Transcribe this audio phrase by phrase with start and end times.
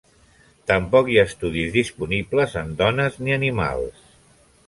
[0.69, 4.01] Tampoc hi ha estudis disponibles en dones ni animals.